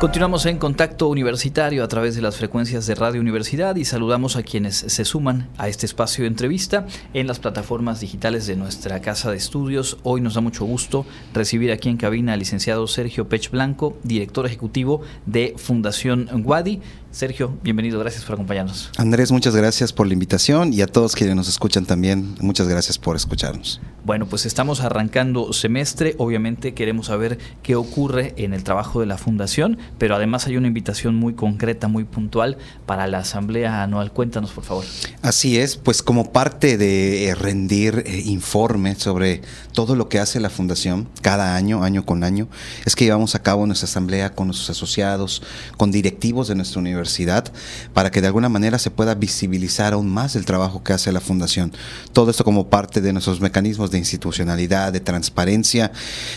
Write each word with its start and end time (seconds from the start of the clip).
Continuamos 0.00 0.46
en 0.46 0.56
contacto 0.56 1.08
universitario 1.08 1.84
a 1.84 1.88
través 1.88 2.16
de 2.16 2.22
las 2.22 2.38
frecuencias 2.38 2.86
de 2.86 2.94
Radio 2.94 3.20
Universidad 3.20 3.76
y 3.76 3.84
saludamos 3.84 4.36
a 4.36 4.42
quienes 4.42 4.74
se 4.74 5.04
suman 5.04 5.50
a 5.58 5.68
este 5.68 5.84
espacio 5.84 6.24
de 6.24 6.28
entrevista 6.28 6.86
en 7.12 7.26
las 7.26 7.38
plataformas 7.38 8.00
digitales 8.00 8.46
de 8.46 8.56
nuestra 8.56 9.02
casa 9.02 9.30
de 9.30 9.36
estudios. 9.36 9.98
Hoy 10.02 10.22
nos 10.22 10.32
da 10.32 10.40
mucho 10.40 10.64
gusto 10.64 11.04
recibir 11.34 11.70
aquí 11.70 11.90
en 11.90 11.98
cabina 11.98 12.32
al 12.32 12.38
licenciado 12.38 12.86
Sergio 12.86 13.28
Pech 13.28 13.50
Blanco, 13.50 13.98
director 14.02 14.46
ejecutivo 14.46 15.02
de 15.26 15.52
Fundación 15.58 16.30
Wadi. 16.46 16.80
Sergio, 17.10 17.58
bienvenido, 17.62 17.98
gracias 17.98 18.24
por 18.24 18.34
acompañarnos. 18.34 18.92
Andrés, 18.96 19.32
muchas 19.32 19.54
gracias 19.54 19.92
por 19.92 20.06
la 20.06 20.12
invitación 20.12 20.72
y 20.72 20.80
a 20.80 20.86
todos 20.86 21.16
quienes 21.16 21.34
nos 21.34 21.48
escuchan 21.48 21.84
también, 21.84 22.36
muchas 22.40 22.68
gracias 22.68 22.98
por 22.98 23.16
escucharnos. 23.16 23.80
Bueno, 24.04 24.26
pues 24.26 24.46
estamos 24.46 24.80
arrancando 24.80 25.52
semestre, 25.52 26.14
obviamente 26.18 26.72
queremos 26.72 27.06
saber 27.06 27.38
qué 27.62 27.74
ocurre 27.74 28.32
en 28.36 28.54
el 28.54 28.62
trabajo 28.62 29.00
de 29.00 29.06
la 29.06 29.18
fundación, 29.18 29.76
pero 29.98 30.16
además 30.16 30.46
hay 30.46 30.56
una 30.56 30.66
invitación 30.66 31.14
muy 31.14 31.34
concreta, 31.34 31.88
muy 31.88 32.04
puntual 32.04 32.58
para 32.86 33.06
la 33.06 33.18
asamblea 33.18 33.82
anual. 33.82 34.12
Cuéntanos, 34.12 34.50
por 34.50 34.64
favor. 34.64 34.84
Así 35.22 35.58
es, 35.58 35.76
pues 35.76 36.02
como 36.02 36.32
parte 36.32 36.78
de 36.78 37.28
eh, 37.28 37.34
rendir 37.34 38.04
eh, 38.06 38.22
informe 38.26 38.94
sobre 38.96 39.42
todo 39.72 39.96
lo 39.96 40.08
que 40.08 40.18
hace 40.18 40.40
la 40.40 40.50
fundación 40.50 41.08
cada 41.22 41.56
año, 41.56 41.84
año 41.84 42.04
con 42.04 42.24
año, 42.24 42.48
es 42.84 42.96
que 42.96 43.04
llevamos 43.04 43.34
a 43.34 43.42
cabo 43.42 43.66
nuestra 43.66 43.86
asamblea 43.86 44.34
con 44.34 44.48
nuestros 44.48 44.70
asociados, 44.70 45.42
con 45.76 45.90
directivos 45.90 46.48
de 46.48 46.54
nuestra 46.54 46.80
universidad 46.80 47.52
para 47.94 48.10
que 48.10 48.20
de 48.20 48.26
alguna 48.26 48.48
manera 48.48 48.78
se 48.78 48.90
pueda 48.90 49.14
visibilizar 49.14 49.92
aún 49.92 50.08
más 50.08 50.36
el 50.36 50.44
trabajo 50.44 50.82
que 50.82 50.92
hace 50.92 51.12
la 51.12 51.20
Fundación. 51.20 51.72
Todo 52.12 52.30
esto 52.30 52.44
como 52.44 52.68
parte 52.68 53.00
de 53.00 53.12
nuestros 53.12 53.40
mecanismos 53.40 53.90
de 53.90 53.98
institucionalidad, 53.98 54.92
de 54.92 55.00
transparencia. 55.00 55.92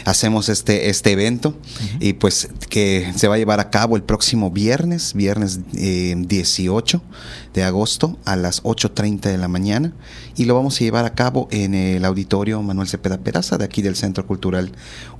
Hacemos 0.06 0.50
este, 0.50 0.89
este 0.89 1.11
evento 1.11 1.58
y 2.00 2.13
pues 2.13 2.50
que 2.69 3.11
se 3.16 3.28
va 3.28 3.35
a 3.35 3.39
llevar 3.44 3.59
a 3.59 3.69
cabo 3.69 3.97
el 3.97 4.03
próximo 4.03 4.52
viernes, 4.52 5.13
viernes 5.13 5.59
18 5.73 6.97
eh, 6.97 7.02
de 7.53 7.63
agosto 7.63 8.17
a 8.23 8.38
las 8.38 8.63
8.30 8.63 9.19
de 9.23 9.38
la 9.38 9.50
mañana 9.50 9.94
y 10.35 10.45
lo 10.45 10.55
vamos 10.55 10.77
a 10.77 10.80
llevar 10.80 11.05
a 11.05 11.13
cabo 11.13 11.47
en 11.52 11.73
el 11.75 12.05
auditorio 12.05 12.61
Manuel 12.61 12.88
Cepeda 12.88 13.17
Peraza 13.17 13.58
de 13.58 13.66
aquí 13.66 13.81
del 13.81 13.95
Centro 13.95 14.25
Cultural 14.25 14.72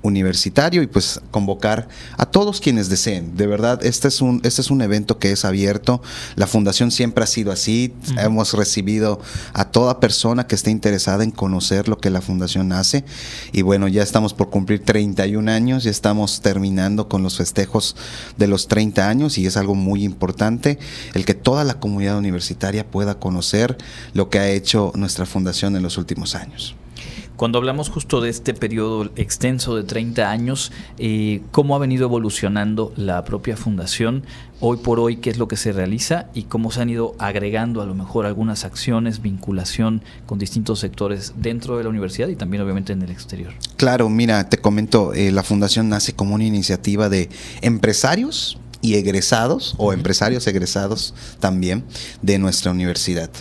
Universitario 0.02 0.81
y 0.81 0.88
pues 0.88 1.21
convocar 1.31 1.88
a 2.17 2.25
todos 2.25 2.61
quienes 2.61 2.89
deseen. 2.89 3.35
De 3.35 3.45
verdad, 3.45 3.85
este 3.85 4.07
es 4.07 4.21
un, 4.21 4.41
este 4.43 4.61
es 4.61 4.71
un 4.71 4.81
evento 4.81 5.19
que 5.19 5.31
es 5.31 5.45
abierto. 5.45 6.02
La 6.35 6.47
fundación 6.47 6.91
siempre 6.91 7.23
ha 7.23 7.27
sido 7.27 7.52
así. 7.52 7.93
Hemos 8.17 8.53
recibido 8.53 9.19
a 9.53 9.65
toda 9.65 9.99
persona 9.99 10.47
que 10.47 10.55
esté 10.55 10.71
interesada 10.71 11.23
en 11.23 11.31
conocer 11.31 11.87
lo 11.87 11.99
que 11.99 12.09
la 12.09 12.21
fundación 12.21 12.71
hace. 12.71 13.05
Y 13.52 13.61
bueno, 13.61 13.87
ya 13.87 14.02
estamos 14.02 14.33
por 14.33 14.49
cumplir 14.49 14.83
31 14.83 15.52
años, 15.52 15.83
ya 15.83 15.91
estamos 15.91 16.41
terminando 16.41 17.08
con 17.08 17.21
los 17.21 17.37
festejos 17.37 17.95
de 18.38 18.47
los 18.47 18.67
30 18.67 19.08
años 19.08 19.38
y 19.38 19.45
es 19.45 19.58
algo 19.58 19.75
muy 19.75 20.03
importante 20.03 20.80
el 21.14 21.25
que 21.25 21.33
toda 21.33 21.64
la 21.64 21.80
comunidad 21.80 22.17
universitaria 22.17 22.89
pueda 22.89 23.20
conocer 23.20 23.78
lo 24.14 24.30
que 24.30 24.39
ha 24.39 24.50
hecho 24.50 24.92
nuestra 24.95 25.25
fundación 25.25 25.75
en 25.75 25.83
los 25.83 25.97
últimos 25.97 26.36
años. 26.36 26.75
Cuando 27.36 27.58
hablamos 27.58 27.89
justo 27.89 28.22
de 28.22 28.30
este 28.30 28.53
periodo 28.53 29.09
extenso 29.16 29.76
de 29.76 29.84
30 29.84 30.30
años, 30.30 30.72
eh, 31.00 31.42
¿cómo 31.52 31.76
ha 31.76 31.80
venido 31.80 32.06
evolucionando 32.06 32.94
la 32.95 33.26
propia 33.26 33.58
fundación? 33.58 34.23
Hoy 34.59 34.78
por 34.78 35.00
hoy, 35.00 35.17
¿qué 35.17 35.31
es 35.31 35.38
lo 35.38 35.48
que 35.48 35.58
se 35.58 35.72
realiza 35.72 36.28
y 36.36 36.44
cómo 36.44 36.72
se 36.72 36.81
han 36.81 36.92
ido 36.92 37.16
agregando 37.17 37.81
a 37.81 37.86
lo 37.86 37.95
mejor 37.95 38.28
algunas 38.28 38.66
acciones, 38.66 39.23
vinculación 39.23 40.04
con 40.28 40.38
distintos 40.38 40.80
sectores 40.80 41.34
dentro 41.36 41.76
de 41.78 41.84
la 41.84 41.89
universidad 41.89 42.28
y 42.28 42.36
también 42.36 42.61
obviamente 42.61 42.94
en 42.94 43.02
el 43.02 43.09
exterior? 43.09 43.54
Claro, 43.78 44.09
mira, 44.09 44.48
te 44.48 44.59
comento, 44.59 45.14
eh, 45.14 45.32
la 45.32 45.42
fundación 45.42 45.89
nace 45.89 46.14
como 46.14 46.36
una 46.36 46.45
iniciativa 46.45 47.10
de 47.10 47.30
empresarios 47.61 48.60
y 48.82 48.93
egresados 48.93 49.73
o 49.77 49.92
empresarios 49.92 50.45
egresados 50.45 51.16
también 51.39 51.83
de 52.22 52.38
nuestra 52.38 52.70
universidad 52.70 53.32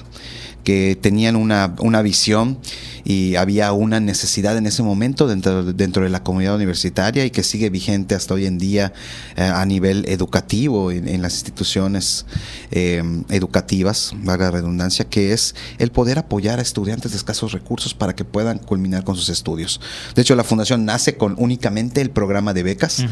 que 0.65 0.97
tenían 1.01 1.37
una, 1.37 1.75
una 1.81 2.03
visión 2.03 2.59
y 3.05 3.35
había 3.37 3.73
una 3.73 4.01
necesidad 4.01 4.57
en 4.57 4.67
ese 4.67 4.83
momento 4.83 5.27
dentro, 5.27 5.73
dentro 5.73 6.05
de 6.05 6.11
la 6.11 6.23
comunidad 6.23 6.55
universitaria 6.55 7.25
y 7.25 7.31
que 7.31 7.43
sigue 7.43 7.71
vigente 7.71 8.15
hasta 8.15 8.35
hoy 8.35 8.47
en 8.47 8.59
día 8.59 8.93
eh, 9.37 9.43
a 9.43 9.65
nivel 9.67 10.05
educativo 10.09 10.91
en, 10.93 11.23
las 11.23 11.35
instituciones 11.35 12.27
eh, 12.71 13.03
educativas, 13.29 14.13
valga 14.23 14.47
la 14.47 14.51
redundancia, 14.53 15.05
que 15.05 15.33
es 15.33 15.55
el 15.79 15.91
poder 15.91 16.19
apoyar 16.19 16.59
a 16.59 16.63
estudiantes 16.63 17.13
de 17.13 17.17
escasos 17.17 17.53
recursos 17.53 17.95
para 17.95 18.15
que 18.15 18.25
puedan 18.25 18.59
culminar 18.59 19.05
con 19.05 19.17
sus 19.17 19.29
estudios. 19.29 19.81
De 20.15 20.23
hecho, 20.23 20.35
la 20.37 20.45
fundación 20.45 20.85
nace 20.85 21.17
con 21.17 21.35
únicamente 21.39 22.01
el 22.01 22.11
programa 22.11 22.55
de 22.55 22.63
becas, 22.63 23.05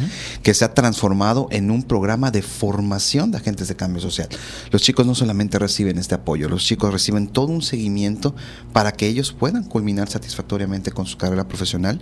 que 0.43 0.55
se 0.55 0.65
ha 0.65 0.75
transformado 0.75 1.49
en 1.51 1.71
un 1.71 1.83
programa 1.83 2.31
de 2.31 2.43
formación 2.43 3.31
de 3.31 3.39
agentes 3.39 3.69
de 3.69 3.77
cambio 3.77 4.01
social. 4.01 4.29
Los 4.71 4.83
chicos 4.83 5.07
no 5.07 5.15
solamente 5.15 5.59
reciben 5.59 5.99
este 5.99 6.15
apoyo, 6.15 6.49
los 6.49 6.65
chicos 6.65 6.93
reciben 6.93 7.29
todo 7.29 7.40
un 7.49 7.63
seguimiento 7.63 8.35
para 8.73 8.93
que 8.93 9.07
ellos 9.07 9.33
puedan 9.33 9.65
culminar 9.65 10.09
satisfactoriamente 10.09 10.93
con 10.93 11.07
su 11.07 11.17
carrera 11.17 11.49
profesional 11.49 12.01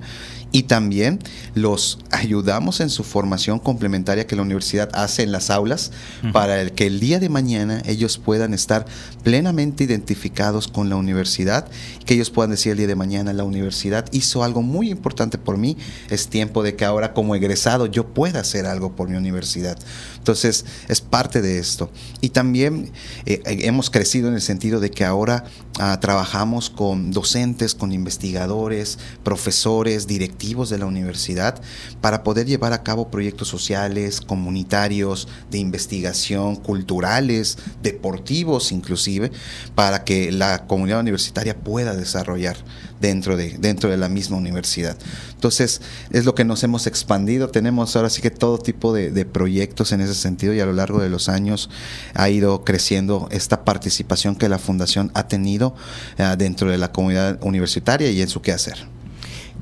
y 0.50 0.64
también 0.64 1.18
los 1.54 1.98
ayudamos 2.10 2.80
en 2.80 2.90
su 2.90 3.04
formación 3.04 3.58
complementaria 3.58 4.26
que 4.26 4.36
la 4.36 4.42
universidad 4.42 4.88
hace 4.94 5.22
en 5.22 5.32
las 5.32 5.50
aulas 5.50 5.92
para 6.32 6.60
el 6.60 6.72
que 6.72 6.86
el 6.86 7.00
día 7.00 7.20
de 7.20 7.28
mañana 7.28 7.82
ellos 7.86 8.18
puedan 8.18 8.54
estar 8.54 8.86
plenamente 9.22 9.84
identificados 9.84 10.68
con 10.68 10.88
la 10.88 10.96
universidad, 10.96 11.68
que 12.06 12.14
ellos 12.14 12.30
puedan 12.30 12.50
decir 12.50 12.72
el 12.72 12.78
día 12.78 12.86
de 12.86 12.96
mañana 12.96 13.32
la 13.32 13.44
universidad 13.44 14.06
hizo 14.12 14.42
algo 14.42 14.62
muy 14.62 14.90
importante 14.90 15.38
por 15.38 15.58
mí, 15.58 15.76
es 16.08 16.28
tiempo 16.28 16.62
de 16.62 16.76
que 16.76 16.84
ahora 16.84 17.12
como 17.12 17.34
egresado 17.34 17.86
yo 17.86 18.08
pueda 18.14 18.40
hacer 18.40 18.66
algo 18.66 18.96
por 18.96 19.08
mi 19.08 19.16
universidad. 19.16 19.78
Entonces 20.16 20.64
es 20.88 21.00
parte 21.00 21.42
de 21.42 21.58
esto. 21.58 21.90
Y 22.20 22.30
también 22.30 22.90
eh, 23.26 23.40
hemos 23.44 23.90
crecido 23.90 24.28
en 24.28 24.34
el 24.34 24.42
sentido 24.42 24.80
de 24.80 24.90
que 24.90 25.04
ahora 25.04 25.27
ahora 25.28 25.44
ah, 25.78 25.98
trabajamos 26.00 26.70
con 26.70 27.10
docentes, 27.10 27.74
con 27.74 27.92
investigadores, 27.92 28.98
profesores, 29.22 30.06
directivos 30.06 30.70
de 30.70 30.78
la 30.78 30.86
universidad, 30.86 31.60
para 32.00 32.22
poder 32.22 32.46
llevar 32.46 32.72
a 32.72 32.82
cabo 32.82 33.10
proyectos 33.10 33.48
sociales, 33.48 34.20
comunitarios, 34.20 35.28
de 35.50 35.58
investigación, 35.58 36.56
culturales, 36.56 37.58
deportivos 37.82 38.72
inclusive, 38.72 39.30
para 39.74 40.04
que 40.04 40.32
la 40.32 40.66
comunidad 40.66 41.00
universitaria 41.00 41.58
pueda 41.58 41.94
desarrollar 41.94 42.56
dentro 43.00 43.36
de, 43.36 43.56
dentro 43.58 43.90
de 43.90 43.96
la 43.96 44.08
misma 44.08 44.36
universidad. 44.36 44.96
Entonces, 45.34 45.80
es 46.10 46.24
lo 46.24 46.34
que 46.34 46.44
nos 46.44 46.64
hemos 46.64 46.86
expandido. 46.86 47.48
Tenemos 47.48 47.94
ahora 47.94 48.10
sí 48.10 48.20
que 48.20 48.30
todo 48.30 48.58
tipo 48.58 48.92
de, 48.92 49.24
proyectos 49.24 49.92
en 49.92 50.00
ese 50.00 50.14
sentido 50.14 50.54
y 50.54 50.60
a 50.60 50.66
lo 50.66 50.72
largo 50.72 51.00
de 51.00 51.08
los 51.08 51.28
años 51.28 51.70
ha 52.14 52.28
ido 52.28 52.64
creciendo 52.64 53.28
esta 53.30 53.64
participación 53.64 54.36
que 54.36 54.48
la 54.48 54.58
Fundación 54.58 55.10
ha 55.14 55.28
tenido 55.28 55.67
dentro 56.36 56.70
de 56.70 56.78
la 56.78 56.92
comunidad 56.92 57.38
universitaria 57.42 58.10
y 58.10 58.20
en 58.20 58.28
su 58.28 58.40
quehacer. 58.40 58.97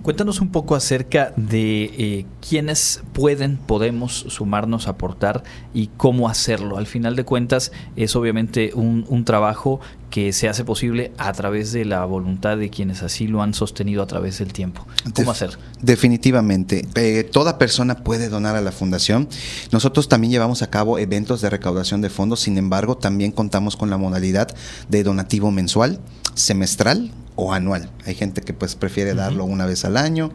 Cuéntanos 0.02 0.40
un 0.40 0.52
poco 0.52 0.76
acerca 0.76 1.32
de 1.36 1.84
eh, 1.84 2.26
quiénes 2.46 3.02
pueden, 3.12 3.56
podemos 3.56 4.26
sumarnos, 4.28 4.86
aportar 4.86 5.42
y 5.74 5.88
cómo 5.96 6.28
hacerlo. 6.28 6.78
Al 6.78 6.86
final 6.86 7.16
de 7.16 7.24
cuentas 7.24 7.72
es 7.96 8.14
obviamente 8.14 8.72
un, 8.74 9.24
trabajo 9.24 9.80
que 10.10 10.32
se 10.32 10.48
hace 10.48 10.64
posible 10.64 11.12
a 11.18 11.32
través 11.32 11.72
de 11.72 11.84
la 11.84 12.04
voluntad 12.04 12.56
de 12.56 12.70
quienes 12.70 13.02
así 13.02 13.26
lo 13.26 13.42
han 13.42 13.54
sostenido 13.54 14.02
a 14.02 14.06
través 14.06 14.38
del 14.38 14.52
tiempo. 14.52 14.86
¿Cómo 15.14 15.32
hacer? 15.32 15.58
Definitivamente. 15.82 16.86
Eh, 16.94 17.24
toda 17.24 17.58
persona 17.58 17.96
puede 18.04 18.28
donar 18.28 18.54
a 18.54 18.60
la 18.60 18.70
fundación. 18.70 19.28
Nosotros 19.72 20.08
también 20.08 20.30
llevamos 20.30 20.62
a 20.62 20.70
cabo 20.70 20.98
eventos 20.98 21.40
de 21.40 21.50
recaudación 21.50 22.00
de 22.00 22.10
fondos, 22.10 22.40
sin 22.40 22.58
embargo, 22.58 22.96
también 22.96 23.32
contamos 23.32 23.76
con 23.76 23.90
la 23.90 23.96
modalidad 23.96 24.54
de 24.88 25.02
donativo 25.02 25.50
mensual, 25.50 25.98
semestral 26.34 27.10
o 27.36 27.52
anual. 27.52 27.90
Hay 28.04 28.14
gente 28.14 28.40
que 28.40 28.52
pues 28.52 28.74
prefiere 28.74 29.14
darlo 29.14 29.44
una 29.44 29.66
vez 29.66 29.84
al 29.84 29.96
año, 29.96 30.32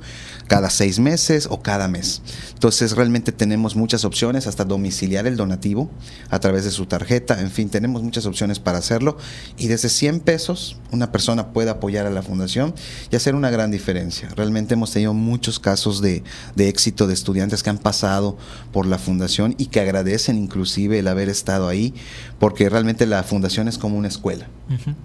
cada 0.48 0.70
seis 0.70 1.00
meses 1.00 1.48
o 1.50 1.62
cada 1.62 1.88
mes. 1.88 2.22
Entonces 2.54 2.96
realmente 2.96 3.32
tenemos 3.32 3.76
muchas 3.76 4.06
opciones, 4.06 4.48
hasta 4.48 4.64
domiciliar 4.64 5.28
el 5.28 5.36
donativo 5.36 5.90
a 6.30 6.40
través 6.40 6.64
de 6.64 6.72
su 6.72 6.86
tarjeta, 6.86 7.42
en 7.42 7.52
fin, 7.52 7.70
tenemos 7.70 8.04
muchas 8.04 8.26
opciones 8.26 8.60
para 8.60 8.78
hacerlo 8.78 9.18
y 9.58 9.68
desde 9.68 9.90
100 9.90 10.20
pesos 10.22 10.78
una 10.92 11.12
persona 11.12 11.52
puede 11.54 11.70
apoyar 11.70 12.06
a 12.06 12.10
la 12.10 12.22
fundación 12.22 12.74
y 13.10 13.16
hacer 13.16 13.36
una 13.36 13.50
gran 13.50 13.72
diferencia. 13.72 14.30
Realmente 14.36 14.76
hemos 14.76 14.92
tenido 14.92 15.14
muchos 15.14 15.60
casos 15.60 16.02
de, 16.02 16.24
éxito 16.58 17.08
de 17.08 17.14
estudiantes 17.14 17.64
que 17.64 17.70
han 17.70 17.78
pasado 17.78 18.38
por 18.72 18.86
la 18.86 18.98
fundación 18.98 19.56
y 19.58 19.68
que 19.68 19.80
agradecen 19.80 20.38
inclusive 20.38 21.00
el 21.00 21.08
haber 21.08 21.30
estado 21.30 21.68
ahí, 21.68 21.94
porque 22.40 22.70
realmente 22.70 23.06
la 23.06 23.24
fundación 23.24 23.68
es 23.68 23.78
como 23.78 23.98
una 23.98 24.08
escuela 24.08 24.48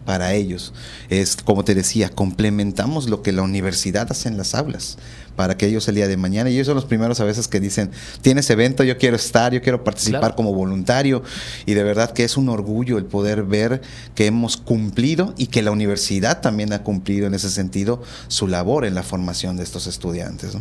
para 0.04 0.34
ellos. 0.34 0.72
Es 1.08 1.36
como 1.36 1.64
te 1.64 1.74
decía, 1.74 1.85
complementamos 2.14 3.08
lo 3.08 3.22
que 3.22 3.32
la 3.32 3.42
universidad 3.42 4.10
hace 4.10 4.28
en 4.28 4.36
las 4.36 4.54
aulas 4.54 4.98
para 5.36 5.56
que 5.56 5.66
ellos 5.66 5.86
el 5.88 5.94
día 5.94 6.08
de 6.08 6.16
mañana, 6.16 6.50
y 6.50 6.54
ellos 6.54 6.66
son 6.66 6.76
los 6.76 6.86
primeros 6.86 7.20
a 7.20 7.24
veces 7.24 7.46
que 7.46 7.60
dicen, 7.60 7.90
tienes 8.22 8.48
evento, 8.50 8.82
yo 8.82 8.96
quiero 8.96 9.16
estar, 9.16 9.52
yo 9.52 9.60
quiero 9.60 9.84
participar 9.84 10.34
como 10.34 10.54
voluntario, 10.54 11.22
y 11.66 11.74
de 11.74 11.82
verdad 11.84 12.10
que 12.12 12.24
es 12.24 12.36
un 12.36 12.48
orgullo 12.48 12.96
el 12.98 13.04
poder 13.04 13.42
ver 13.42 13.82
que 14.14 14.26
hemos 14.26 14.56
cumplido 14.56 15.34
y 15.36 15.48
que 15.48 15.62
la 15.62 15.70
universidad 15.70 16.40
también 16.40 16.72
ha 16.72 16.82
cumplido 16.82 17.26
en 17.26 17.34
ese 17.34 17.50
sentido 17.50 18.02
su 18.28 18.48
labor 18.48 18.86
en 18.86 18.94
la 18.94 19.02
formación 19.02 19.56
de 19.56 19.62
estos 19.62 19.86
estudiantes. 19.86 20.56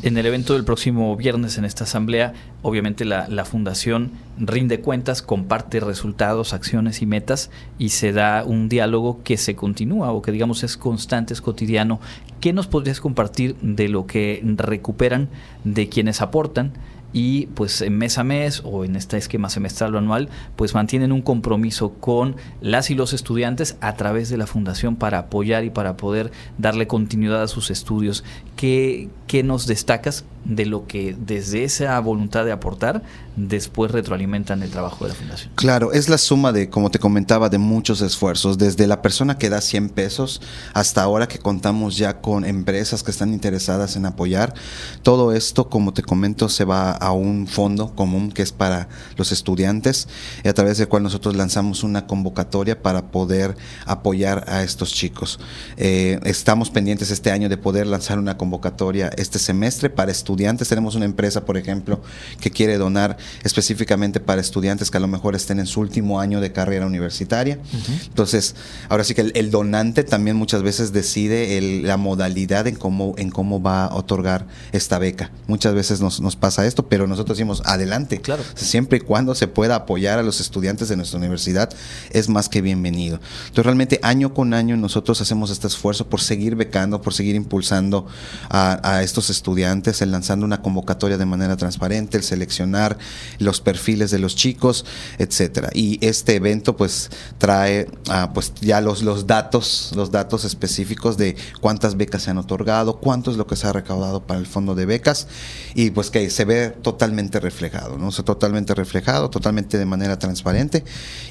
En 0.00 0.16
el 0.16 0.26
evento 0.26 0.54
del 0.54 0.64
próximo 0.64 1.14
viernes 1.16 1.58
en 1.58 1.64
esta 1.64 1.84
asamblea, 1.84 2.32
obviamente 2.62 3.04
la, 3.04 3.28
la, 3.28 3.44
fundación 3.44 4.10
rinde 4.36 4.80
cuentas, 4.80 5.22
comparte 5.22 5.78
resultados, 5.78 6.54
acciones 6.54 7.02
y 7.02 7.06
metas 7.06 7.50
y 7.78 7.90
se 7.90 8.12
da 8.12 8.42
un 8.44 8.68
diálogo 8.68 9.22
que 9.22 9.36
se 9.36 9.54
continúa 9.54 10.10
o 10.10 10.20
que 10.20 10.32
digamos 10.32 10.64
es 10.64 10.76
constante, 10.76 11.34
es 11.34 11.40
cotidiano. 11.40 12.00
¿Qué 12.40 12.52
nos 12.52 12.66
podrías 12.66 13.00
compartir 13.00 13.54
de 13.62 13.88
lo 13.88 14.06
que 14.06 14.42
recuperan 14.56 15.28
de 15.62 15.88
quienes 15.88 16.20
aportan? 16.20 16.72
Y 17.12 17.46
pues 17.46 17.88
mes 17.90 18.18
a 18.18 18.24
mes 18.24 18.62
o 18.64 18.84
en 18.84 18.96
este 18.96 19.16
esquema 19.16 19.50
semestral 19.50 19.94
o 19.94 19.98
anual 19.98 20.28
pues 20.56 20.74
mantienen 20.74 21.12
un 21.12 21.22
compromiso 21.22 21.92
con 21.94 22.36
las 22.60 22.90
y 22.90 22.94
los 22.94 23.12
estudiantes 23.12 23.76
a 23.80 23.94
través 23.94 24.28
de 24.30 24.38
la 24.38 24.46
fundación 24.46 24.96
para 24.96 25.18
apoyar 25.18 25.64
y 25.64 25.70
para 25.70 25.96
poder 25.96 26.30
darle 26.58 26.86
continuidad 26.86 27.42
a 27.42 27.48
sus 27.48 27.70
estudios. 27.70 28.24
¿Qué, 28.56 29.08
qué 29.26 29.42
nos 29.42 29.66
destacas 29.66 30.24
de 30.44 30.66
lo 30.66 30.86
que 30.86 31.16
desde 31.18 31.64
esa 31.64 31.98
voluntad 32.00 32.44
de 32.44 32.52
aportar 32.52 33.02
después 33.36 33.90
retroalimentan 33.90 34.62
el 34.62 34.70
trabajo 34.70 35.04
de 35.04 35.10
la 35.10 35.14
fundación? 35.14 35.52
Claro, 35.54 35.92
es 35.92 36.08
la 36.08 36.18
suma 36.18 36.52
de, 36.52 36.68
como 36.68 36.90
te 36.90 36.98
comentaba, 36.98 37.48
de 37.48 37.58
muchos 37.58 38.00
esfuerzos, 38.02 38.58
desde 38.58 38.86
la 38.86 39.02
persona 39.02 39.38
que 39.38 39.48
da 39.48 39.60
100 39.60 39.90
pesos 39.90 40.42
hasta 40.74 41.02
ahora 41.02 41.28
que 41.28 41.38
contamos 41.38 41.96
ya 41.96 42.20
con 42.20 42.44
empresas 42.44 43.02
que 43.02 43.10
están 43.10 43.32
interesadas 43.32 43.96
en 43.96 44.06
apoyar. 44.06 44.54
Todo 45.02 45.32
esto, 45.32 45.68
como 45.68 45.94
te 45.94 46.02
comento, 46.02 46.48
se 46.48 46.64
va 46.64 46.92
a 46.92 47.12
un 47.12 47.46
fondo 47.46 47.94
común 47.94 48.32
que 48.32 48.42
es 48.42 48.52
para 48.52 48.88
los 49.16 49.32
estudiantes, 49.32 50.08
y 50.44 50.48
a 50.48 50.54
través 50.54 50.78
del 50.78 50.88
cual 50.88 51.02
nosotros 51.02 51.36
lanzamos 51.36 51.84
una 51.84 52.06
convocatoria 52.06 52.82
para 52.82 53.10
poder 53.10 53.56
apoyar 53.86 54.44
a 54.48 54.62
estos 54.62 54.92
chicos. 54.92 55.40
Eh, 55.76 56.20
estamos 56.24 56.70
pendientes 56.70 57.10
este 57.10 57.30
año 57.30 57.48
de 57.48 57.56
poder 57.56 57.86
lanzar 57.86 58.18
una 58.18 58.36
convocatoria 58.36 59.10
este 59.16 59.38
semestre 59.38 59.88
para 59.90 60.10
estudiantes. 60.10 60.31
Tenemos 60.68 60.94
una 60.94 61.04
empresa, 61.04 61.44
por 61.44 61.56
ejemplo, 61.56 62.00
que 62.40 62.50
quiere 62.50 62.78
donar 62.78 63.16
específicamente 63.44 64.20
para 64.20 64.40
estudiantes 64.40 64.90
que 64.90 64.96
a 64.96 65.00
lo 65.00 65.08
mejor 65.08 65.34
estén 65.34 65.58
en 65.58 65.66
su 65.66 65.80
último 65.80 66.20
año 66.20 66.40
de 66.40 66.52
carrera 66.52 66.86
universitaria. 66.86 67.58
Entonces, 68.06 68.54
ahora 68.88 69.04
sí 69.04 69.14
que 69.14 69.32
el, 69.34 69.50
donante 69.50 70.04
también 70.04 70.36
muchas 70.36 70.62
veces 70.62 70.92
decide 70.92 71.60
la 71.82 71.96
modalidad 71.96 72.66
en 72.66 72.76
cómo, 72.76 73.14
en 73.18 73.30
cómo 73.30 73.62
va 73.62 73.86
a 73.86 73.94
otorgar 73.94 74.46
esta 74.72 74.98
beca. 74.98 75.30
Muchas 75.46 75.74
veces 75.74 76.00
nos, 76.00 76.20
nos 76.20 76.36
pasa 76.36 76.66
esto, 76.66 76.88
pero 76.88 77.06
nosotros 77.06 77.36
decimos 77.36 77.62
adelante. 77.64 78.20
Claro. 78.20 78.42
Siempre 78.54 78.98
y 78.98 79.00
cuando 79.00 79.34
se 79.34 79.48
pueda 79.48 79.76
apoyar 79.76 80.18
a 80.18 80.22
los 80.22 80.40
estudiantes 80.40 80.88
de 80.88 80.96
nuestra 80.96 81.18
universidad, 81.18 81.70
es 82.10 82.28
más 82.28 82.48
que 82.48 82.62
bienvenido. 82.62 83.20
Entonces, 83.42 83.64
realmente 83.64 84.00
año 84.02 84.34
con 84.34 84.54
año 84.54 84.76
nosotros 84.76 85.20
hacemos 85.20 85.50
este 85.50 85.66
esfuerzo 85.66 86.08
por 86.08 86.20
seguir 86.20 86.56
becando, 86.56 87.02
por 87.02 87.14
seguir 87.14 87.34
impulsando 87.34 88.06
a, 88.50 89.02
estos 89.02 89.30
estudiantes, 89.30 90.02
el 90.02 90.10
lanzando 90.22 90.46
una 90.46 90.62
convocatoria 90.62 91.18
de 91.18 91.26
manera 91.26 91.56
transparente, 91.56 92.16
el 92.16 92.22
seleccionar 92.22 92.96
los 93.40 93.60
perfiles 93.60 94.12
de 94.12 94.20
los 94.20 94.36
chicos, 94.36 94.84
etcétera. 95.18 95.70
Y 95.74 95.98
este 96.00 96.36
evento 96.36 96.76
pues 96.76 97.10
trae 97.38 97.88
ah, 98.08 98.30
pues 98.32 98.52
ya 98.60 98.80
los, 98.80 99.02
los 99.02 99.26
datos, 99.26 99.90
los 99.96 100.12
datos 100.12 100.44
específicos 100.44 101.16
de 101.16 101.34
cuántas 101.60 101.96
becas 101.96 102.22
se 102.22 102.30
han 102.30 102.38
otorgado, 102.38 103.00
cuánto 103.00 103.32
es 103.32 103.36
lo 103.36 103.48
que 103.48 103.56
se 103.56 103.66
ha 103.66 103.72
recaudado 103.72 104.24
para 104.24 104.38
el 104.38 104.46
fondo 104.46 104.76
de 104.76 104.86
becas 104.86 105.26
y 105.74 105.90
pues 105.90 106.10
que 106.10 106.30
se 106.30 106.44
ve 106.44 106.70
totalmente 106.70 107.40
reflejado, 107.40 107.98
¿no? 107.98 108.08
O 108.08 108.22
totalmente 108.22 108.74
reflejado, 108.74 109.28
totalmente 109.28 109.76
de 109.76 109.86
manera 109.86 110.20
transparente 110.20 110.84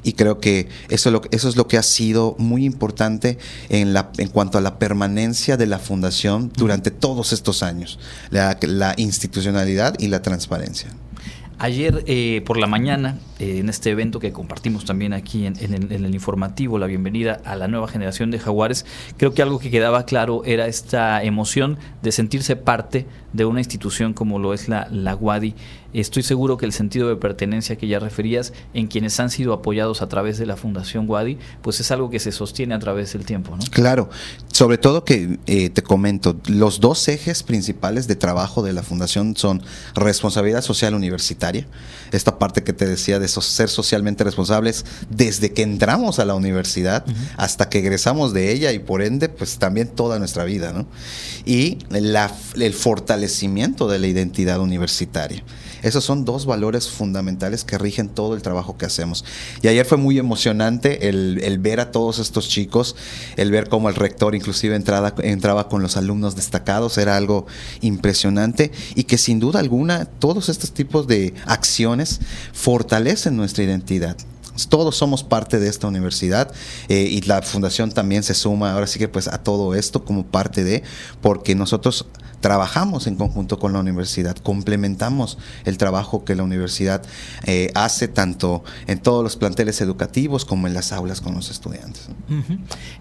y 0.03 0.13
creo 0.13 0.39
que 0.39 0.67
eso 0.89 1.07
es 1.07 1.13
lo, 1.13 1.21
eso 1.31 1.47
es 1.47 1.55
lo 1.55 1.69
que 1.69 1.77
ha 1.77 1.83
sido 1.83 2.35
muy 2.39 2.65
importante 2.65 3.37
en, 3.69 3.93
la, 3.93 4.11
en 4.17 4.27
cuanto 4.27 4.57
a 4.57 4.61
la 4.61 4.79
permanencia 4.79 5.55
de 5.55 5.67
la 5.67 5.79
fundación 5.79 6.51
durante 6.57 6.91
todos 6.91 7.31
estos 7.31 7.63
años, 7.63 7.99
la, 8.31 8.57
la 8.61 8.80
institucionalidad 8.97 9.95
y 9.99 10.07
la 10.07 10.21
transparencia. 10.21 10.89
Ayer 11.63 12.03
eh, 12.07 12.41
por 12.43 12.57
la 12.57 12.65
mañana, 12.65 13.19
eh, 13.37 13.59
en 13.59 13.69
este 13.69 13.91
evento 13.91 14.19
que 14.19 14.31
compartimos 14.31 14.83
también 14.83 15.13
aquí 15.13 15.45
en, 15.45 15.55
el, 15.59 16.11
informativo, 16.11 16.79
la 16.79 16.87
bienvenida 16.87 17.39
a 17.45 17.55
la 17.55 17.67
nueva 17.67 17.87
generación 17.87 18.31
de 18.31 18.39
jaguares, 18.39 18.83
creo 19.17 19.35
que 19.35 19.43
algo 19.43 19.59
que 19.59 19.69
quedaba 19.69 20.07
claro 20.07 20.41
era 20.43 20.65
esta 20.65 21.23
emoción 21.23 21.77
de 22.01 22.11
sentirse 22.11 22.55
parte 22.55 23.05
de 23.31 23.45
una 23.45 23.59
institución 23.59 24.13
como 24.13 24.39
lo 24.39 24.55
es 24.55 24.69
la, 24.69 24.87
la 24.89 25.15
WADI 25.15 25.53
Estoy 25.93 26.23
seguro 26.23 26.55
que 26.55 26.65
el 26.65 26.71
sentido 26.71 27.09
de 27.09 27.17
pertenencia 27.17 27.75
que 27.75 27.87
ya 27.87 27.99
referías 27.99 28.53
en 28.73 28.87
quienes 28.87 29.19
han 29.19 29.29
sido 29.29 29.51
apoyados 29.51 30.01
a 30.01 30.07
través 30.07 30.37
de 30.37 30.45
la 30.45 30.55
Fundación 30.55 31.09
Wadi, 31.09 31.37
pues 31.61 31.79
es 31.81 31.91
algo 31.91 32.09
que 32.09 32.19
se 32.19 32.31
sostiene 32.31 32.73
a 32.73 32.79
través 32.79 33.11
del 33.11 33.25
tiempo, 33.25 33.57
¿no? 33.57 33.63
Claro, 33.71 34.09
sobre 34.53 34.77
todo 34.77 35.03
que 35.03 35.39
eh, 35.47 35.69
te 35.69 35.83
comento, 35.83 36.37
los 36.47 36.79
dos 36.79 37.07
ejes 37.09 37.43
principales 37.43 38.07
de 38.07 38.15
trabajo 38.15 38.63
de 38.63 38.71
la 38.71 38.83
Fundación 38.83 39.35
son 39.35 39.61
responsabilidad 39.93 40.61
social 40.61 40.95
universitaria, 40.95 41.50
esta 42.11 42.39
parte 42.39 42.63
que 42.63 42.73
te 42.73 42.85
decía 42.85 43.19
de 43.19 43.27
ser 43.27 43.69
socialmente 43.69 44.23
responsables 44.23 44.85
desde 45.09 45.53
que 45.53 45.61
entramos 45.61 46.19
a 46.19 46.25
la 46.25 46.35
universidad 46.35 47.05
hasta 47.37 47.69
que 47.69 47.79
egresamos 47.79 48.33
de 48.33 48.51
ella 48.51 48.71
y 48.71 48.79
por 48.79 49.01
ende, 49.01 49.29
pues 49.29 49.57
también 49.57 49.87
toda 49.87 50.19
nuestra 50.19 50.43
vida, 50.43 50.73
¿no? 50.73 50.87
Y 51.45 51.79
el 51.91 52.73
fortalecimiento 52.73 53.87
de 53.87 53.99
la 53.99 54.07
identidad 54.07 54.59
universitaria. 54.59 55.43
Esos 55.81 56.03
son 56.03 56.25
dos 56.25 56.45
valores 56.45 56.89
fundamentales 56.89 57.63
que 57.63 57.77
rigen 57.77 58.09
todo 58.09 58.35
el 58.35 58.41
trabajo 58.41 58.77
que 58.77 58.85
hacemos. 58.85 59.25
Y 59.61 59.67
ayer 59.67 59.85
fue 59.85 59.97
muy 59.97 60.19
emocionante 60.19 61.09
el, 61.09 61.57
ver 61.59 61.79
a 61.79 61.91
todos 61.91 62.19
estos 62.19 62.47
chicos, 62.47 62.95
el 63.35 63.51
ver 63.51 63.67
cómo 63.67 63.89
el 63.89 63.95
rector 63.95 64.35
inclusive 64.35 64.75
entraba, 64.75 65.13
entraba 65.23 65.69
con 65.69 65.81
los 65.81 65.97
alumnos 65.97 66.35
destacados, 66.35 66.97
era 66.97 67.17
algo 67.17 67.47
impresionante 67.81 68.71
y 68.95 69.05
que 69.05 69.17
sin 69.17 69.39
duda 69.39 69.59
alguna 69.59 70.05
todos 70.05 70.49
estos 70.49 70.71
tipos 70.71 71.07
de 71.07 71.30
acciones 71.45 72.19
fortalecen 72.53 73.37
nuestra 73.37 73.63
identidad. 73.63 74.17
Todos 74.69 74.97
somos 74.97 75.23
parte 75.23 75.59
de 75.59 75.69
esta 75.69 75.87
universidad 75.87 76.53
eh, 76.89 77.07
y 77.09 77.21
la 77.21 77.41
fundación 77.41 77.91
también 77.91 78.21
se 78.23 78.33
suma 78.33 78.73
ahora 78.73 78.85
sí 78.85 78.99
que 78.99 79.07
pues 79.07 79.27
a 79.27 79.37
todo 79.37 79.75
esto 79.75 80.03
como 80.03 80.25
parte 80.25 80.63
de 80.63 80.83
porque 81.21 81.55
nosotros 81.55 82.05
trabajamos 82.41 83.07
en 83.07 83.15
conjunto 83.15 83.59
con 83.59 83.73
la 83.73 83.79
universidad, 83.79 84.35
complementamos 84.35 85.37
el 85.65 85.77
trabajo 85.77 86.25
que 86.25 86.35
la 86.35 86.43
universidad 86.43 87.03
eh, 87.45 87.71
hace 87.75 88.07
tanto 88.07 88.63
en 88.87 88.99
todos 88.99 89.23
los 89.23 89.37
planteles 89.37 89.79
educativos 89.81 90.43
como 90.43 90.67
en 90.67 90.73
las 90.73 90.91
aulas 90.91 91.21
con 91.21 91.35
los 91.35 91.49
estudiantes. 91.49 92.09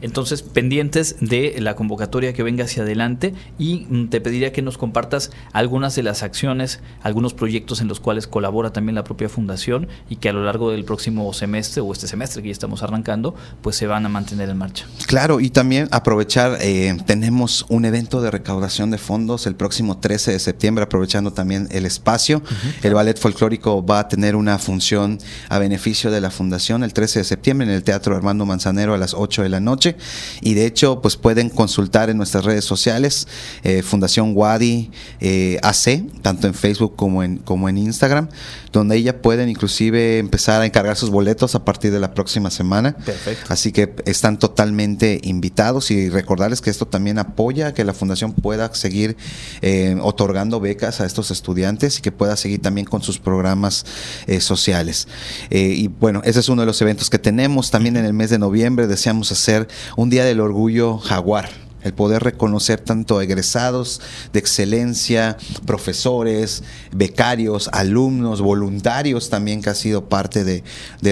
Entonces, 0.01 0.43
pendientes 0.43 1.17
de 1.21 1.57
la 1.59 1.75
convocatoria 1.75 2.33
que 2.33 2.43
venga 2.43 2.65
hacia 2.65 2.83
adelante 2.83 3.35
y 3.59 3.87
mm, 3.89 4.09
te 4.09 4.21
pediría 4.21 4.53
que 4.53 4.63
nos 4.63 4.79
compartas 4.79 5.31
algunas 5.53 5.95
de 5.95 6.03
las 6.03 6.23
acciones, 6.23 6.81
algunos 7.03 7.35
proyectos 7.35 7.81
en 7.81 7.89
los 7.89 8.01
cuales 8.01 8.27
colabora 8.27 8.73
también 8.73 8.95
la 8.95 9.05
propia 9.05 9.29
fundación 9.29 9.89
y 10.09 10.17
que 10.17 10.29
a 10.29 10.33
lo 10.33 10.45
largo 10.45 10.71
del 10.71 10.85
próximo 10.85 11.33
semestre 11.33 11.81
o 11.81 11.93
este 11.93 12.07
semestre 12.07 12.43
que 12.43 12.49
ya 12.49 12.53
estamos 12.53 12.83
arrancando, 12.83 13.35
pues 13.63 13.77
se 13.77 13.87
van 13.87 14.05
a 14.05 14.09
mantener 14.09 14.51
en 14.51 14.59
marcha. 14.59 14.87
Claro, 15.07 15.41
y 15.41 15.51
también 15.51 15.89
aprovechar, 15.91 16.59
eh, 16.61 16.97
tenemos 17.07 17.65
un 17.69 17.85
evento 17.85 18.21
de 18.21 18.31
recaudación 18.31 18.91
de 18.91 18.99
fondos 18.99 19.30
el 19.47 19.55
próximo 19.55 19.99
13 19.99 20.33
de 20.33 20.39
septiembre, 20.39 20.85
aprovechando 20.85 21.33
también 21.33 21.69
el 21.71 21.87
espacio. 21.87 22.43
El 22.83 22.95
ballet 22.95 23.19
folclórico 23.19 23.85
va 23.85 24.01
a 24.01 24.09
tener 24.09 24.37
una 24.37 24.59
función 24.59 25.19
a 25.49 25.59
beneficio 25.59 26.11
de 26.11 26.21
la 26.21 26.31
fundación 26.31 26.83
el 26.83 26.93
13 26.93 27.21
de 27.21 27.25
septiembre 27.25 27.67
en 27.67 27.73
el 27.73 27.83
Teatro 27.83 28.17
Armando 28.17 28.47
Manzanero 28.47 28.95
a 28.95 28.99
las 28.99 29.15
8 29.15 29.43
de 29.43 29.49
la 29.49 29.61
noche. 29.61 29.97
Y 30.41 30.55
de 30.55 30.67
hecho, 30.67 31.01
pues 31.01 31.17
pueden 31.17 31.49
consultar 31.49 32.11
en 32.11 32.17
nuestras 32.17 32.45
redes 32.45 32.65
sociales, 32.65 33.29
eh, 33.63 33.83
Fundación 33.83 34.33
Wadi 34.35 34.91
eh, 35.21 35.59
AC, 35.63 36.05
tanto 36.23 36.47
en 36.47 36.55
Facebook 36.55 36.97
como 36.97 37.23
en, 37.23 37.39
como 37.39 37.69
en 37.69 37.79
Instagram, 37.79 38.29
donde 38.73 38.97
ella 38.97 39.23
pueden 39.23 39.49
inclusive 39.49 40.19
empezar 40.19 40.63
a 40.63 40.67
encargar 40.67 40.97
sus 40.97 41.11
boletos 41.11 41.55
a 41.55 41.65
partir 41.65 41.93
de 41.93 42.01
la 42.01 42.15
próxima 42.15 42.51
semana. 42.51 42.97
Perfecto. 42.97 43.47
Así 43.49 43.73
que 43.73 43.95
están 44.07 44.39
totalmente 44.39 45.21
invitados 45.23 45.91
y 45.91 46.09
recordarles 46.09 46.61
que 46.61 46.71
esto 46.71 46.87
también 46.87 47.19
apoya 47.19 47.69
a 47.69 47.75
que 47.75 47.85
la 47.85 47.95
fundación 47.95 48.33
pueda 48.33 48.73
seguir 48.75 49.17
eh, 49.63 49.97
otorgando 50.01 50.61
becas 50.61 51.01
a 51.01 51.07
estos 51.07 51.31
estudiantes 51.31 51.99
y 51.99 52.03
que 52.03 52.13
pueda 52.13 52.37
seguir 52.37 52.61
también 52.61 52.87
con 52.87 53.03
sus 53.03 53.19
programas 53.19 53.85
eh, 54.27 54.41
sociales. 54.41 55.09
Eh, 55.51 55.75
y 55.77 55.89
bueno, 55.89 56.23
ese 56.25 56.41
es 56.41 56.49
uno 56.49 56.63
de 56.63 56.67
los 56.67 56.81
eventos 56.83 57.11
que 57.11 57.19
tenemos. 57.19 57.71
También 57.71 57.97
en 57.97 58.05
el 58.05 58.13
mes 58.13 58.31
de 58.31 58.39
noviembre 58.39 58.87
deseamos 58.87 59.33
hacer 59.33 59.69
un 59.97 60.11
Día 60.11 60.25
del 60.25 60.41
Orgullo 60.41 60.99
Jaguar 60.99 61.70
el 61.83 61.95
poder 61.95 62.23
reconocer 62.23 62.81
tanto 62.81 63.21
egresados 63.21 64.01
de 64.33 64.39
excelencia, 64.39 65.37
profesores, 65.67 66.63
becarios, 66.93 67.69
alumnos, 67.73 68.41
voluntarios 68.41 69.31
también 69.31 69.63
que 69.63 69.71
ha 69.71 69.75
sido 69.75 70.09
parte 70.09 70.45
de, 70.45 70.63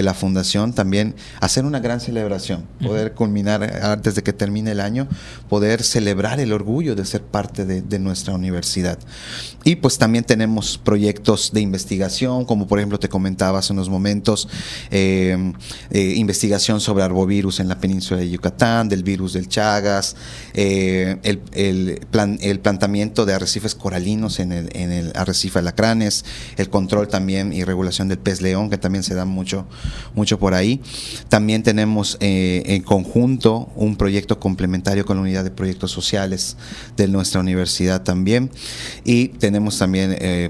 la 0.01 0.13
fundación, 0.13 0.73
también 0.73 1.15
hacer 1.41 1.65
una 1.65 1.79
gran 1.79 1.99
celebración, 1.99 2.65
poder 2.81 3.13
culminar 3.13 3.63
antes 3.83 4.15
de 4.15 4.23
que 4.23 4.33
termine 4.33 4.71
el 4.71 4.79
año, 4.79 5.07
poder 5.49 5.83
celebrar 5.83 6.39
el 6.39 6.53
orgullo 6.53 6.95
de 6.95 7.05
ser 7.05 7.21
parte 7.21 7.65
de, 7.65 7.99
nuestra 7.99 8.33
universidad. 8.33 8.97
Y 9.65 9.75
pues 9.75 9.97
también 9.97 10.23
tenemos 10.23 10.77
proyectos 10.77 11.51
de 11.51 11.59
investigación, 11.59 12.45
como 12.45 12.65
por 12.65 12.79
ejemplo 12.79 12.97
te 12.97 13.09
comentaba 13.09 13.59
hace 13.59 13.73
unos 13.73 13.89
momentos, 13.89 14.47
eh, 14.89 15.53
eh, 15.91 16.13
investigación 16.15 16.79
sobre 16.79 17.03
arbovirus 17.03 17.59
en 17.59 17.67
la 17.67 17.77
península 17.77 18.21
de 18.21 18.29
Yucatán, 18.29 18.87
del 18.87 19.03
virus 19.03 19.33
del 19.33 19.49
Chagas, 19.49 20.15
eh, 20.53 20.58
el, 20.61 21.41
el, 21.53 22.01
plan, 22.11 22.37
el, 22.41 22.59
plantamiento 22.59 23.25
de 23.25 23.33
arrecifes 23.33 23.75
coralinos 23.75 24.39
en 24.39 24.51
el, 24.51 24.69
en 24.75 24.91
el 24.91 25.11
arrecife 25.15 25.59
Alacranes, 25.59 26.25
el 26.57 26.69
control 26.69 27.07
también 27.07 27.53
y 27.53 27.63
regulación 27.63 28.07
del 28.07 28.19
pez 28.19 28.41
león, 28.41 28.69
que 28.69 28.77
también 28.77 29.03
se 29.03 29.15
da 29.15 29.25
mucho, 29.25 29.67
mucho 30.15 30.39
por 30.39 30.53
ahí. 30.53 30.81
También 31.29 31.63
tenemos 31.63 32.17
eh, 32.19 32.63
en 32.65 32.83
conjunto 32.83 33.71
un 33.75 33.95
proyecto 33.95 34.39
complementario 34.39 35.05
con 35.05 35.17
la 35.17 35.23
unidad 35.23 35.43
de 35.43 35.51
proyectos 35.51 35.91
sociales 35.91 36.57
de 36.97 37.07
nuestra 37.07 37.39
universidad 37.39 38.03
también. 38.03 38.51
Y 39.03 39.29
tenemos 39.29 39.77
también 39.77 40.15
eh, 40.19 40.49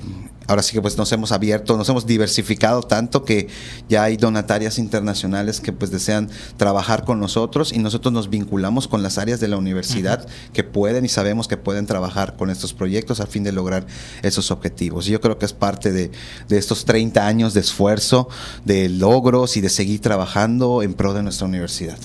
ahora 0.49 0.63
sí 0.63 0.73
que 0.73 0.81
pues 0.81 0.97
nos 0.97 1.11
hemos 1.11 1.31
abierto, 1.31 1.77
nos 1.77 1.87
hemos 1.89 2.07
diversificado 2.07 2.81
tanto 2.81 3.23
que 3.23 3.47
ya 3.87 4.03
hay 4.03 4.17
donatarias 4.17 4.79
internacionales 4.79 5.61
que 5.61 5.71
pues 5.71 5.91
desean 5.91 6.27
trabajar 6.57 7.05
con 7.05 7.19
nosotros 7.19 7.71
y 7.71 7.77
nosotros 7.77 8.11
nos 8.11 8.31
vinculamos 8.31 8.87
con 8.87 9.03
las 9.03 9.19
áreas 9.19 9.39
de 9.39 9.47
la 9.47 9.57
universidad 9.57 10.27
que 10.51 10.63
pueden 10.63 11.05
y 11.05 11.07
sabemos 11.07 11.47
que 11.47 11.55
pueden 11.55 11.85
trabajar 11.85 12.35
con 12.35 12.49
estos 12.49 12.73
proyectos 12.73 13.19
a 13.19 13.27
fin 13.27 13.43
de 13.43 13.51
lograr 13.51 13.85
esos 14.23 14.49
objetivos. 14.49 15.07
Y 15.07 15.11
yo 15.11 15.21
creo 15.21 15.37
que 15.37 15.45
es 15.45 15.53
parte 15.53 15.91
de, 15.91 16.09
de 16.47 16.57
estos 16.57 16.83
30 16.83 17.27
años 17.27 17.53
de 17.53 17.59
esfuerzo, 17.59 18.27
de 18.65 18.89
logros 18.89 19.55
y 19.55 19.61
de 19.61 19.69
seguir 19.69 20.01
trabajando 20.01 20.81
en 20.81 20.95
pro 20.95 21.13
de 21.13 21.21
nuestra 21.21 21.45
universidad. 21.45 21.99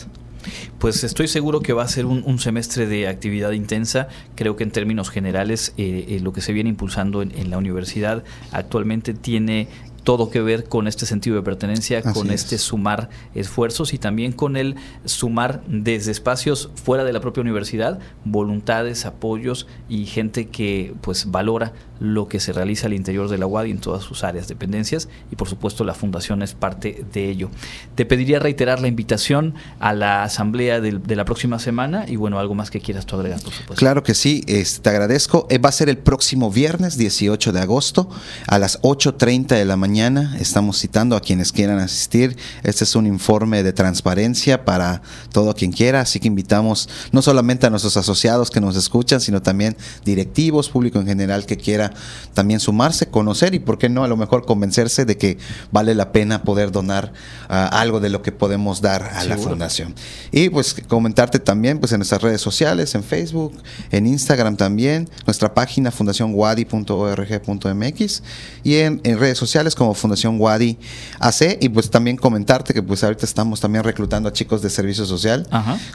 Pues 0.78 1.04
estoy 1.04 1.28
seguro 1.28 1.60
que 1.60 1.72
va 1.72 1.82
a 1.82 1.88
ser 1.88 2.06
un, 2.06 2.38
semestre 2.38 2.86
de 2.86 3.08
actividad 3.08 3.52
intensa. 3.52 4.08
Creo 4.34 4.56
que 4.56 4.64
en 4.64 4.70
términos 4.70 5.10
generales 5.10 5.72
eh, 5.76 6.06
eh, 6.08 6.20
lo 6.20 6.32
que 6.32 6.40
se 6.40 6.52
viene 6.52 6.70
impulsando 6.70 7.22
en, 7.22 7.50
la 7.50 7.58
universidad 7.58 8.24
actualmente 8.52 9.14
tiene 9.14 9.68
todo 10.04 10.30
que 10.30 10.42
ver 10.42 10.64
con 10.64 10.86
este 10.86 11.06
sentido 11.06 11.36
de 11.36 11.42
pertenencia, 11.42 12.02
con 12.02 12.30
este 12.30 12.58
sumar 12.58 13.08
esfuerzos 13.34 13.94
y 13.94 13.98
también 13.98 14.32
con 14.32 14.56
el 14.56 14.76
sumar 15.06 15.62
desde 15.66 16.12
espacios 16.12 16.70
fuera 16.74 17.04
de 17.04 17.12
la 17.12 17.20
propia 17.20 17.40
universidad 17.40 17.98
voluntades, 18.24 19.06
apoyos 19.06 19.66
y 19.88 20.04
gente 20.04 20.48
que 20.48 20.94
pues 21.00 21.30
valora 21.30 21.72
lo 22.00 22.28
que 22.28 22.38
se 22.38 22.52
realiza 22.52 22.86
al 22.86 22.92
interior 22.92 23.28
de 23.28 23.38
la 23.38 23.46
UAD 23.46 23.64
y 23.64 23.70
en 23.70 23.78
todas 23.78 24.04
sus 24.04 24.24
áreas, 24.24 24.46
dependencias 24.46 25.08
y 25.32 25.36
por 25.36 25.48
supuesto 25.48 25.84
la 25.84 25.94
fundación 25.94 26.42
es 26.42 26.52
parte 26.52 27.04
de 27.12 27.30
ello. 27.30 27.50
Te 27.94 28.04
pediría 28.04 28.38
reiterar 28.38 28.80
la 28.80 28.88
invitación 28.88 29.54
a 29.80 29.94
la 29.94 30.22
asamblea 30.22 30.80
de, 30.80 31.00
la 31.14 31.24
próxima 31.24 31.58
semana 31.58 32.04
y 32.06 32.16
bueno, 32.16 32.38
algo 32.38 32.54
más 32.54 32.70
que 32.70 32.80
quieras 32.80 33.06
tú 33.06 33.16
agregar, 33.16 33.40
por 33.40 33.52
supuesto. 33.52 33.76
Claro 33.76 34.02
que 34.02 34.14
sí, 34.14 34.42
te 34.82 34.90
agradezco. 34.90 35.46
Eh, 35.48 35.58
va 35.58 35.70
a 35.70 35.72
ser 35.72 35.88
el 35.88 35.96
próximo 35.96 36.50
viernes 36.50 36.98
18 36.98 37.52
de 37.52 37.60
agosto 37.60 38.10
a 38.46 38.58
las 38.58 38.82
8.30 38.82 39.56
de 39.56 39.64
la 39.64 39.76
mañana. 39.76 39.93
Estamos 39.94 40.80
citando 40.80 41.14
a 41.14 41.20
quienes 41.20 41.52
quieran 41.52 41.78
asistir. 41.78 42.36
Este 42.64 42.82
es 42.82 42.96
un 42.96 43.06
informe 43.06 43.62
de 43.62 43.72
transparencia 43.72 44.64
para 44.64 45.02
todo 45.30 45.54
quien 45.54 45.70
quiera, 45.70 46.00
así 46.00 46.18
que 46.18 46.26
invitamos 46.26 46.88
no 47.12 47.22
solamente 47.22 47.66
a 47.66 47.70
nuestros 47.70 47.96
asociados 47.96 48.50
que 48.50 48.60
nos 48.60 48.74
escuchan, 48.74 49.20
sino 49.20 49.40
también 49.40 49.76
directivos, 50.04 50.68
público 50.68 50.98
en 50.98 51.06
general 51.06 51.46
que 51.46 51.56
quiera 51.56 51.92
también 52.34 52.58
sumarse, 52.58 53.06
conocer 53.06 53.54
y, 53.54 53.60
por 53.60 53.78
qué 53.78 53.88
no, 53.88 54.02
a 54.02 54.08
lo 54.08 54.16
mejor 54.16 54.46
convencerse 54.46 55.04
de 55.04 55.16
que 55.16 55.38
vale 55.70 55.94
la 55.94 56.10
pena 56.10 56.42
poder 56.42 56.72
donar 56.72 57.12
ah, 57.48 57.68
algo 57.68 58.00
de 58.00 58.10
lo 58.10 58.20
que 58.20 58.32
podemos 58.32 58.80
dar 58.80 59.04
a 59.04 59.22
la 59.24 59.38
fundación. 59.38 59.94
Y 60.32 60.48
pues 60.48 60.74
comentarte 60.88 61.38
también 61.38 61.78
pues 61.78 61.92
en 61.92 61.98
nuestras 61.98 62.20
redes 62.20 62.40
sociales, 62.40 62.96
en 62.96 63.04
Facebook, 63.04 63.52
en 63.92 64.08
Instagram 64.08 64.56
también, 64.56 65.08
nuestra 65.24 65.54
página 65.54 65.92
fundacionwadi.org.mx 65.92 68.22
y 68.64 68.76
en, 68.76 69.00
redes 69.04 69.38
sociales 69.38 69.74
como 69.74 69.83
Fundación 69.92 70.40
Wadi 70.40 70.78
AC 71.18 71.58
y 71.60 71.68
pues 71.68 71.90
también 71.90 72.16
comentarte 72.16 72.72
que 72.72 72.82
pues 72.82 73.04
ahorita 73.04 73.26
estamos 73.26 73.60
también 73.60 73.84
reclutando 73.84 74.28
a 74.28 74.32
chicos 74.32 74.62
de 74.62 74.70
servicio 74.70 75.04
social 75.04 75.46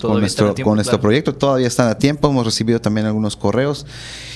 con 0.01 0.19
nuestro, 0.19 0.53
con 0.63 0.75
nuestro 0.75 1.01
proyecto, 1.01 1.33
todavía 1.33 1.67
están 1.67 1.87
a 1.87 1.97
tiempo, 1.97 2.29
hemos 2.29 2.45
recibido 2.45 2.79
también 2.79 3.07
algunos 3.07 3.35
correos. 3.35 3.85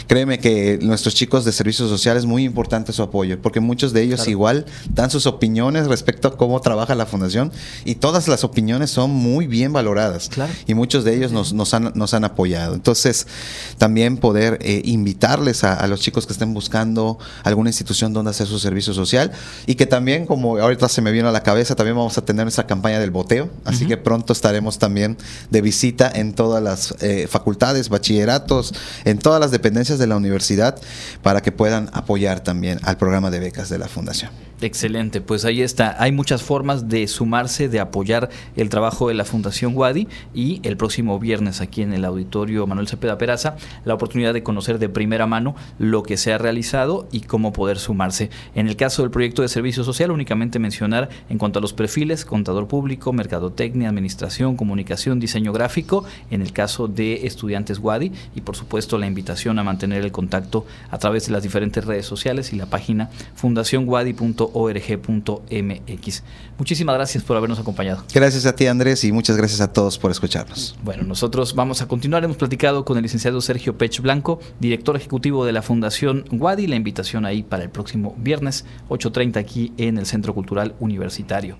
Créeme 0.08 0.40
que 0.40 0.80
nuestros 0.82 1.16
chicos 1.16 1.46
de 1.46 1.52
servicios 1.52 1.90
sociales 1.90 2.26
muy 2.26 2.44
importante 2.44 2.94
su 2.94 3.04
apoyo, 3.04 3.42
porque 3.42 3.60
muchos 3.60 3.94
de 3.94 4.02
ellos 4.02 4.28
igual 4.28 4.66
dan 4.90 5.10
sus 5.10 5.26
opiniones 5.26 5.88
respecto 5.88 6.28
a 6.28 6.38
cómo 6.38 6.60
trabaja 6.62 6.96
la 6.96 7.06
fundación 7.06 7.52
y 7.86 7.96
todas 7.96 8.28
las 8.28 8.44
opiniones 8.44 8.92
son 8.92 9.12
muy 9.12 9.48
bien 9.48 9.74
valoradas 9.74 10.30
y 10.68 10.74
muchos 10.74 11.04
de 11.04 11.16
ellos 11.16 11.32
nos, 11.32 11.54
nos, 11.54 11.74
han, 11.74 11.92
nos 11.96 12.14
han 12.14 12.24
apoyado. 12.24 12.76
Entonces, 12.76 13.28
también 13.78 14.18
poder 14.18 14.60
eh, 14.62 14.82
invitarles 14.86 15.64
a, 15.64 15.86
los 15.88 16.00
chicos 16.00 16.26
que 16.26 16.34
estén 16.34 16.54
buscando 16.54 17.20
alguna 17.44 17.70
institución 17.70 18.14
donde 18.14 18.32
hacer 18.32 18.48
su 18.48 18.60
servicio 18.60 18.94
social 18.94 19.32
y 19.66 19.76
que 19.76 19.86
también, 19.86 20.26
como 20.26 20.58
ahorita 20.58 20.90
se 20.90 21.02
me 21.02 21.12
vino 21.12 21.30
a 21.30 21.32
la 21.32 21.44
cabeza, 21.44 21.76
también 21.76 21.96
vamos 21.98 22.18
a 22.18 22.26
tener 22.26 22.48
esa 22.48 22.66
campaña 22.66 23.00
del 23.00 23.12
boteo, 23.12 23.50
así 23.66 23.86
que 23.86 23.98
pronto 23.98 24.34
estaremos 24.34 24.80
también 24.80 25.18
de 25.50 25.62
visita 25.62 26.12
en 26.14 26.34
todas 26.34 26.64
las 26.64 26.96
eh, 27.02 27.28
facultades, 27.30 27.90
bachilleratos, 27.90 28.74
en 29.06 29.20
todas 29.20 29.40
las 29.40 29.52
dependencias 29.52 29.93
de 30.00 30.08
la 30.08 30.16
universidad 30.16 30.80
para 31.22 31.42
que 31.42 31.52
puedan 31.52 31.90
apoyar 31.94 32.42
también 32.42 32.80
al 32.84 32.98
programa 32.98 33.32
de 33.32 33.40
becas 33.40 33.70
de 33.70 33.78
la 33.78 33.88
Fundación. 33.88 34.32
Excelente, 34.64 35.20
pues 35.20 35.44
ahí 35.44 35.62
está. 35.62 36.02
Hay 36.02 36.14
muchas 36.14 36.42
formas 36.42 36.88
de 36.88 37.06
sumarse, 37.08 37.68
de 37.68 37.82
apoyar 37.82 38.30
el 38.56 38.70
trabajo 38.70 39.10
de 39.10 39.14
la 39.14 39.26
Fundación 39.26 39.76
Wadi 39.76 40.08
y 40.34 40.62
el 40.64 40.78
próximo 40.78 41.20
viernes 41.20 41.60
aquí 41.60 41.82
en 41.82 41.94
el 41.94 42.06
auditorio 42.06 42.66
Manuel 42.66 42.88
Cepeda 42.88 43.18
Peraza, 43.18 43.58
la 43.84 43.94
oportunidad 43.94 44.34
de 44.34 44.42
conocer 44.42 44.80
de 44.80 44.88
primera 44.88 45.28
mano 45.28 45.54
lo 45.80 46.04
que 46.04 46.16
se 46.16 46.32
ha 46.32 46.38
realizado 46.38 47.10
y 47.12 47.22
cómo 47.22 47.52
poder 47.52 47.78
sumarse. 47.78 48.30
En 48.56 48.70
el 48.70 48.78
caso 48.78 49.02
del 49.02 49.12
proyecto 49.12 49.42
de 49.42 49.50
servicio 49.50 49.84
social, 49.84 50.12
únicamente 50.12 50.60
mencionar 50.60 51.10
en 51.30 51.38
cuanto 51.38 51.60
a 51.60 51.62
los 51.62 51.74
perfiles, 51.74 52.24
contador 52.24 52.70
público, 52.70 53.12
mercadotecnia, 53.12 53.90
administración, 53.90 54.56
comunicación, 54.56 55.20
diseño 55.20 55.52
gráfico, 55.52 56.06
en 56.32 56.42
el 56.42 56.54
caso 56.54 56.88
de 56.88 57.28
estudiantes 57.28 57.80
Wadi 57.80 58.14
y 58.34 58.40
por 58.40 58.56
supuesto 58.56 58.98
la 58.98 59.08
invitación 59.08 59.60
a 59.60 59.64
mantener 59.64 59.83
el 59.92 60.12
contacto 60.12 60.66
a 60.90 60.98
través 60.98 61.26
de 61.26 61.34
las 61.34 61.44
diferentes 61.44 61.84
redes 61.84 62.06
sociales 62.06 62.54
y 62.54 62.56
la 62.56 62.68
página 62.68 63.10
fundacionwadi.org 63.36 64.54
org.mx. 64.54 66.24
Muchísimas 66.58 66.96
gracias 66.96 67.24
por 67.24 67.38
habernos 67.38 67.60
acompañado. 67.60 68.04
Gracias 68.14 68.46
a 68.46 68.56
ti 68.56 68.68
Andrés 68.68 69.04
y 69.04 69.12
muchas 69.12 69.38
gracias 69.38 69.62
a 69.62 69.72
todos 69.72 69.98
por 69.98 70.12
escucharnos. 70.12 70.76
Bueno, 70.84 71.04
nosotros 71.04 71.56
vamos 71.56 71.82
a 71.82 71.88
continuar. 71.88 72.24
Hemos 72.24 72.38
platicado 72.38 72.86
con 72.86 72.98
el 72.98 73.04
licenciado 73.04 73.42
Sergio 73.42 73.78
Pech 73.78 74.02
Blanco, 74.02 74.40
director 74.60 74.96
ejecutivo 74.96 75.46
de 75.46 75.52
la 75.52 75.62
Fundación 75.62 76.26
Wadi. 76.32 76.68
La 76.68 76.76
invitación 76.76 77.26
ahí 77.26 77.44
para 77.44 77.64
el 77.64 77.70
próximo 77.70 78.16
viernes 78.18 78.66
8.30 78.90 79.38
aquí 79.38 79.74
en 79.78 79.98
el 79.98 80.06
Centro 80.06 80.34
Cultural 80.34 80.76
Universitario. 80.80 81.58